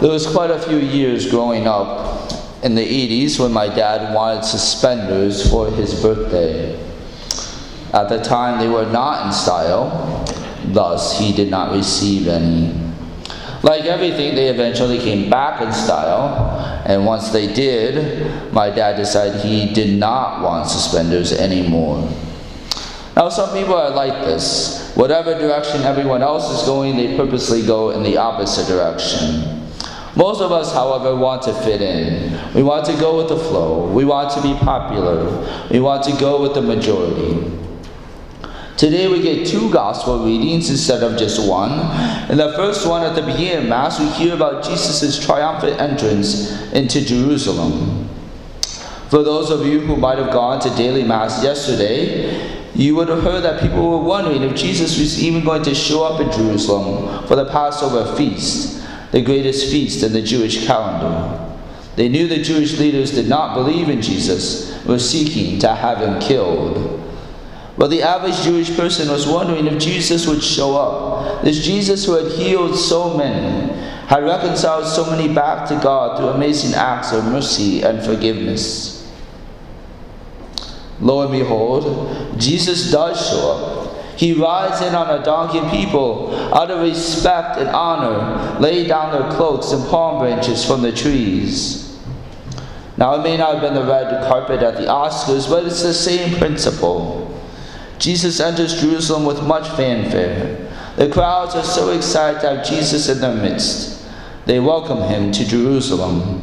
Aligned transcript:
There 0.00 0.10
was 0.10 0.28
quite 0.28 0.52
a 0.52 0.60
few 0.60 0.76
years 0.78 1.28
growing 1.28 1.66
up 1.66 2.32
in 2.62 2.76
the 2.76 2.86
80s 2.86 3.40
when 3.40 3.52
my 3.52 3.66
dad 3.66 4.14
wanted 4.14 4.44
suspenders 4.44 5.50
for 5.50 5.72
his 5.72 6.00
birthday. 6.00 6.78
At 7.92 8.08
the 8.08 8.22
time, 8.22 8.60
they 8.60 8.68
were 8.68 8.86
not 8.86 9.26
in 9.26 9.32
style, 9.32 10.24
thus, 10.66 11.18
he 11.18 11.32
did 11.32 11.50
not 11.50 11.72
receive 11.72 12.28
any. 12.28 12.72
Like 13.64 13.86
everything, 13.86 14.36
they 14.36 14.46
eventually 14.50 14.98
came 14.98 15.28
back 15.28 15.60
in 15.62 15.72
style, 15.72 16.84
and 16.86 17.04
once 17.04 17.30
they 17.30 17.52
did, 17.52 18.52
my 18.52 18.70
dad 18.70 18.98
decided 18.98 19.40
he 19.40 19.74
did 19.74 19.98
not 19.98 20.44
want 20.44 20.68
suspenders 20.68 21.32
anymore. 21.32 22.08
Now, 23.16 23.30
some 23.30 23.52
people 23.52 23.74
are 23.74 23.90
like 23.90 24.24
this. 24.24 24.92
Whatever 24.94 25.36
direction 25.36 25.80
everyone 25.82 26.22
else 26.22 26.56
is 26.56 26.64
going, 26.68 26.96
they 26.96 27.16
purposely 27.16 27.66
go 27.66 27.90
in 27.90 28.04
the 28.04 28.16
opposite 28.16 28.68
direction. 28.68 29.57
Most 30.18 30.40
of 30.40 30.50
us, 30.50 30.72
however, 30.74 31.14
want 31.14 31.42
to 31.42 31.54
fit 31.62 31.80
in. 31.80 32.52
We 32.52 32.64
want 32.64 32.84
to 32.86 32.92
go 32.94 33.16
with 33.18 33.28
the 33.28 33.38
flow. 33.38 33.86
We 33.86 34.04
want 34.04 34.32
to 34.32 34.42
be 34.42 34.52
popular. 34.54 35.24
We 35.70 35.78
want 35.78 36.02
to 36.04 36.12
go 36.18 36.42
with 36.42 36.54
the 36.54 36.60
majority. 36.60 37.56
Today 38.76 39.06
we 39.06 39.22
get 39.22 39.46
two 39.46 39.72
gospel 39.72 40.24
readings 40.24 40.70
instead 40.70 41.04
of 41.04 41.16
just 41.16 41.48
one. 41.48 41.70
In 42.30 42.36
the 42.36 42.52
first 42.56 42.84
one, 42.86 43.04
at 43.04 43.14
the 43.14 43.22
beginning 43.22 43.62
of 43.62 43.68
Mass, 43.68 44.00
we 44.00 44.06
hear 44.10 44.34
about 44.34 44.64
Jesus' 44.64 45.24
triumphant 45.24 45.80
entrance 45.80 46.50
into 46.72 47.00
Jerusalem. 47.04 48.08
For 49.10 49.22
those 49.22 49.50
of 49.50 49.64
you 49.64 49.78
who 49.80 49.96
might 49.96 50.18
have 50.18 50.32
gone 50.32 50.60
to 50.62 50.70
daily 50.70 51.04
Mass 51.04 51.44
yesterday, 51.44 52.58
you 52.74 52.96
would 52.96 53.08
have 53.08 53.22
heard 53.22 53.44
that 53.44 53.60
people 53.60 53.88
were 53.88 54.04
wondering 54.04 54.42
if 54.42 54.56
Jesus 54.56 54.98
was 54.98 55.22
even 55.22 55.44
going 55.44 55.62
to 55.62 55.76
show 55.76 56.02
up 56.02 56.20
in 56.20 56.30
Jerusalem 56.32 57.26
for 57.28 57.36
the 57.36 57.46
Passover 57.46 58.16
feast, 58.16 58.77
the 59.12 59.22
greatest 59.22 59.70
feast 59.70 60.02
in 60.02 60.12
the 60.12 60.22
Jewish 60.22 60.66
calendar. 60.66 61.44
They 61.96 62.08
knew 62.08 62.28
the 62.28 62.42
Jewish 62.42 62.78
leaders 62.78 63.12
did 63.12 63.28
not 63.28 63.54
believe 63.54 63.88
in 63.88 64.00
Jesus, 64.00 64.84
were 64.84 64.98
seeking 64.98 65.58
to 65.60 65.74
have 65.74 65.98
him 65.98 66.20
killed. 66.20 67.04
But 67.76 67.88
the 67.90 68.02
average 68.02 68.40
Jewish 68.42 68.74
person 68.76 69.08
was 69.08 69.26
wondering 69.26 69.66
if 69.66 69.80
Jesus 69.80 70.26
would 70.26 70.42
show 70.42 70.76
up. 70.76 71.42
This 71.42 71.64
Jesus 71.64 72.04
who 72.04 72.12
had 72.12 72.32
healed 72.32 72.76
so 72.76 73.16
many, 73.16 73.72
had 74.08 74.24
reconciled 74.24 74.86
so 74.86 75.10
many 75.10 75.32
back 75.32 75.68
to 75.68 75.74
God 75.76 76.18
through 76.18 76.28
amazing 76.28 76.74
acts 76.74 77.12
of 77.12 77.24
mercy 77.24 77.82
and 77.82 78.02
forgiveness. 78.02 79.12
Lo 81.00 81.22
and 81.22 81.30
behold, 81.30 82.36
Jesus 82.38 82.90
does 82.90 83.28
show 83.28 83.52
up. 83.52 83.77
He 84.18 84.32
rides 84.32 84.80
in 84.82 84.96
on 84.96 85.20
a 85.20 85.24
donkey 85.24 85.58
and 85.58 85.70
people, 85.70 86.34
out 86.52 86.72
of 86.72 86.80
respect 86.80 87.56
and 87.56 87.68
honor, 87.68 88.58
lay 88.58 88.84
down 88.84 89.12
their 89.12 89.30
cloaks 89.30 89.70
and 89.70 89.88
palm 89.88 90.18
branches 90.18 90.64
from 90.64 90.82
the 90.82 90.90
trees. 90.90 91.96
Now, 92.96 93.14
it 93.14 93.22
may 93.22 93.36
not 93.36 93.54
have 93.54 93.62
been 93.62 93.74
the 93.74 93.84
red 93.84 94.26
carpet 94.28 94.60
at 94.60 94.74
the 94.74 94.86
Oscars, 94.86 95.48
but 95.48 95.64
it's 95.64 95.84
the 95.84 95.94
same 95.94 96.36
principle. 96.36 97.32
Jesus 98.00 98.40
enters 98.40 98.80
Jerusalem 98.80 99.24
with 99.24 99.40
much 99.44 99.68
fanfare. 99.76 100.68
The 100.96 101.08
crowds 101.08 101.54
are 101.54 101.62
so 101.62 101.90
excited 101.90 102.40
to 102.40 102.56
have 102.56 102.66
Jesus 102.66 103.08
in 103.08 103.20
their 103.20 103.36
midst. 103.36 104.04
They 104.46 104.58
welcome 104.58 105.02
him 105.02 105.30
to 105.30 105.46
Jerusalem. 105.46 106.42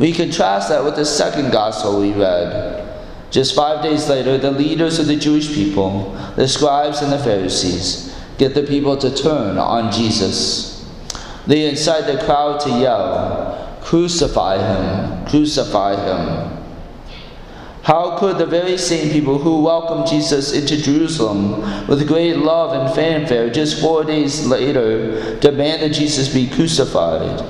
We 0.00 0.12
contrast 0.12 0.68
that 0.70 0.82
with 0.82 0.96
the 0.96 1.04
second 1.04 1.52
gospel 1.52 2.00
we 2.00 2.10
read. 2.10 2.93
Just 3.34 3.56
five 3.56 3.82
days 3.82 4.08
later, 4.08 4.38
the 4.38 4.52
leaders 4.52 5.00
of 5.00 5.08
the 5.08 5.16
Jewish 5.16 5.52
people, 5.52 6.12
the 6.36 6.46
scribes 6.46 7.02
and 7.02 7.12
the 7.12 7.18
Pharisees, 7.18 8.14
get 8.38 8.54
the 8.54 8.62
people 8.62 8.96
to 8.96 9.12
turn 9.12 9.58
on 9.58 9.90
Jesus. 9.90 10.88
They 11.44 11.68
incite 11.68 12.06
the 12.06 12.24
crowd 12.24 12.60
to 12.60 12.68
yell, 12.68 13.76
Crucify 13.82 14.58
him! 14.58 15.26
Crucify 15.26 15.96
him! 15.96 16.64
How 17.82 18.16
could 18.18 18.38
the 18.38 18.46
very 18.46 18.78
same 18.78 19.10
people 19.10 19.38
who 19.38 19.64
welcomed 19.64 20.06
Jesus 20.06 20.52
into 20.52 20.80
Jerusalem 20.80 21.88
with 21.88 22.06
great 22.06 22.36
love 22.36 22.72
and 22.86 22.94
fanfare 22.94 23.50
just 23.50 23.80
four 23.80 24.04
days 24.04 24.46
later 24.46 25.40
demand 25.40 25.82
that 25.82 25.92
Jesus 25.92 26.32
be 26.32 26.48
crucified? 26.48 27.44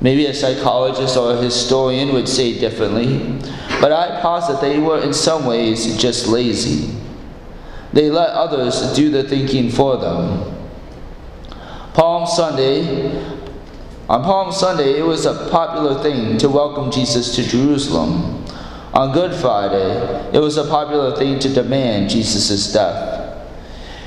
Maybe 0.00 0.26
a 0.26 0.34
psychologist 0.34 1.16
or 1.16 1.34
a 1.34 1.36
historian 1.36 2.12
would 2.12 2.28
say 2.28 2.58
differently, 2.58 3.38
but 3.80 3.92
I 3.92 4.20
posit 4.20 4.60
they 4.60 4.78
were 4.78 5.02
in 5.02 5.12
some 5.12 5.46
ways 5.46 5.96
just 5.96 6.26
lazy. 6.26 6.94
They 7.92 8.10
let 8.10 8.30
others 8.30 8.94
do 8.94 9.10
the 9.10 9.24
thinking 9.24 9.70
for 9.70 9.96
them. 9.96 10.54
Palm 11.94 12.26
Sunday, 12.26 13.16
on 14.08 14.22
Palm 14.22 14.52
Sunday, 14.52 14.98
it 14.98 15.02
was 15.02 15.26
a 15.26 15.48
popular 15.50 16.02
thing 16.02 16.38
to 16.38 16.48
welcome 16.48 16.90
Jesus 16.90 17.34
to 17.36 17.42
Jerusalem. 17.42 18.44
On 18.92 19.12
Good 19.12 19.34
Friday, 19.34 20.30
it 20.32 20.38
was 20.38 20.56
a 20.56 20.64
popular 20.64 21.16
thing 21.16 21.38
to 21.40 21.48
demand 21.48 22.10
Jesus' 22.10 22.72
death. 22.72 23.16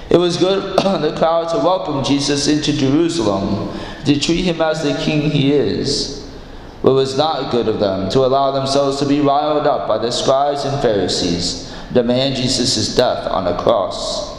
It 0.09 0.17
was 0.17 0.37
good 0.37 0.77
the 1.01 1.15
crowd 1.17 1.49
to 1.49 1.57
welcome 1.57 2.03
Jesus 2.03 2.47
into 2.47 2.73
Jerusalem, 2.73 3.77
to 4.05 4.19
treat 4.19 4.43
him 4.43 4.61
as 4.61 4.83
the 4.83 4.95
king 5.03 5.29
he 5.29 5.53
is. 5.53 6.18
It 6.81 6.89
was 6.89 7.17
not 7.17 7.51
good 7.51 7.67
of 7.67 7.79
them 7.79 8.09
to 8.11 8.19
allow 8.19 8.51
themselves 8.51 8.99
to 8.99 9.05
be 9.05 9.19
riled 9.19 9.67
up 9.67 9.87
by 9.87 9.97
the 9.97 10.11
scribes 10.11 10.63
and 10.63 10.81
Pharisees, 10.81 11.73
demand 11.93 12.37
Jesus' 12.37 12.95
death 12.95 13.27
on 13.27 13.47
a 13.47 13.61
cross. 13.61 14.29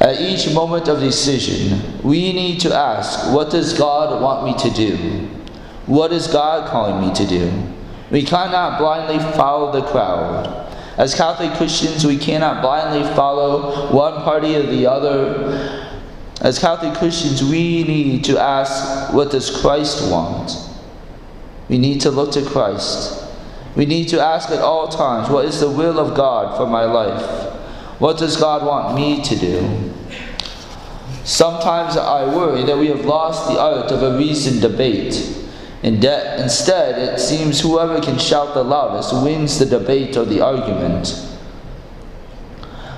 At 0.00 0.20
each 0.20 0.52
moment 0.54 0.88
of 0.88 1.00
decision, 1.00 2.00
we 2.02 2.32
need 2.32 2.60
to 2.60 2.72
ask, 2.72 3.32
what 3.34 3.50
does 3.50 3.76
God 3.76 4.22
want 4.22 4.44
me 4.44 4.70
to 4.70 4.76
do? 4.76 4.96
What 5.86 6.12
is 6.12 6.28
God 6.28 6.68
calling 6.68 7.08
me 7.08 7.14
to 7.14 7.26
do? 7.26 7.50
We 8.10 8.22
cannot 8.22 8.78
blindly 8.78 9.18
follow 9.34 9.72
the 9.72 9.82
crowd. 9.86 10.64
As 10.96 11.14
Catholic 11.14 11.52
Christians, 11.54 12.06
we 12.06 12.18
cannot 12.18 12.62
blindly 12.62 13.02
follow 13.14 13.92
one 13.92 14.22
party 14.22 14.54
or 14.54 14.62
the 14.62 14.86
other. 14.86 15.85
As 16.40 16.58
Catholic 16.58 16.94
Christians, 16.98 17.42
we 17.42 17.84
need 17.84 18.24
to 18.24 18.38
ask, 18.38 19.12
what 19.12 19.30
does 19.30 19.60
Christ 19.60 20.10
want? 20.10 20.52
We 21.68 21.78
need 21.78 22.00
to 22.02 22.10
look 22.10 22.32
to 22.32 22.44
Christ. 22.44 23.24
We 23.74 23.86
need 23.86 24.08
to 24.08 24.20
ask 24.20 24.50
at 24.50 24.60
all 24.60 24.88
times, 24.88 25.28
what 25.28 25.44
is 25.46 25.60
the 25.60 25.70
will 25.70 25.98
of 25.98 26.16
God 26.16 26.56
for 26.56 26.66
my 26.66 26.84
life? 26.84 27.52
What 27.98 28.18
does 28.18 28.36
God 28.36 28.64
want 28.64 28.94
me 28.94 29.22
to 29.22 29.36
do? 29.36 29.92
Sometimes 31.24 31.96
I 31.96 32.24
worry 32.26 32.62
that 32.64 32.78
we 32.78 32.88
have 32.88 33.04
lost 33.04 33.48
the 33.48 33.58
art 33.58 33.90
of 33.90 34.02
a 34.02 34.16
reasoned 34.16 34.60
debate. 34.60 35.34
Instead, 35.82 37.14
it 37.14 37.18
seems 37.18 37.60
whoever 37.60 38.00
can 38.00 38.18
shout 38.18 38.54
the 38.54 38.62
loudest 38.62 39.12
wins 39.24 39.58
the 39.58 39.66
debate 39.66 40.16
or 40.16 40.24
the 40.24 40.40
argument. 40.40 41.22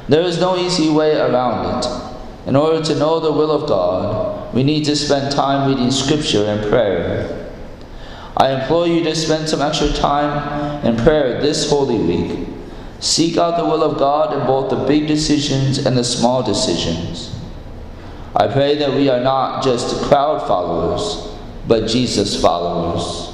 There 0.09 0.23
is 0.23 0.41
no 0.41 0.57
easy 0.57 0.91
way 0.91 1.17
around 1.17 1.85
it. 1.85 2.08
In 2.49 2.57
order 2.57 2.83
to 2.83 2.95
know 2.95 3.21
the 3.21 3.31
will 3.31 3.51
of 3.51 3.69
God, 3.69 4.55
we 4.55 4.63
need 4.63 4.87
to 4.87 4.97
spend 4.97 5.31
time 5.31 5.69
reading 5.69 5.91
Scripture 5.91 6.47
and 6.47 6.67
prayer. 6.71 7.53
I 8.39 8.53
implore 8.53 8.87
you 8.87 9.05
to 9.05 9.15
spend 9.15 9.51
some 9.51 9.61
extra 9.61 9.93
time 9.93 10.83
in 10.83 10.97
prayer 10.97 11.43
this 11.43 11.69
Holy 11.69 11.99
Week. 11.99 12.49
Seek 13.01 13.37
out 13.37 13.59
the 13.59 13.67
will 13.67 13.83
of 13.83 13.99
God 13.99 14.33
in 14.33 14.47
both 14.47 14.71
the 14.71 14.83
big 14.87 15.07
decisions 15.07 15.85
and 15.85 15.95
the 15.95 16.03
small 16.03 16.43
decisions. 16.43 17.39
I 18.35 18.49
pray 18.49 18.77
that 18.77 18.95
we 18.95 19.11
are 19.11 19.21
not 19.21 19.63
just 19.63 20.03
crowd 20.05 20.39
followers, 20.49 21.29
but 21.67 21.87
Jesus 21.87 22.41
followers. 22.41 23.28